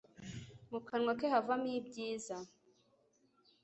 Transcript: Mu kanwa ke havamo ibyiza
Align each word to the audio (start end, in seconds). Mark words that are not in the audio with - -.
Mu 0.71 0.79
kanwa 0.87 1.11
ke 1.19 1.27
havamo 1.33 1.67
ibyiza 1.79 2.37